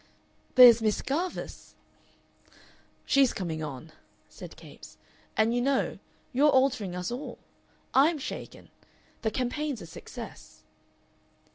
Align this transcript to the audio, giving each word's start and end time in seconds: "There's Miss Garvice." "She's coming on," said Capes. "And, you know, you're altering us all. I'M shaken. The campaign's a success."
"There's 0.55 0.81
Miss 0.81 1.03
Garvice." 1.03 1.75
"She's 3.05 3.33
coming 3.33 3.61
on," 3.61 3.91
said 4.27 4.55
Capes. 4.57 4.97
"And, 5.37 5.53
you 5.53 5.61
know, 5.61 5.99
you're 6.33 6.49
altering 6.49 6.95
us 6.95 7.11
all. 7.11 7.37
I'M 7.93 8.17
shaken. 8.17 8.71
The 9.21 9.29
campaign's 9.29 9.79
a 9.79 9.85
success." 9.85 10.63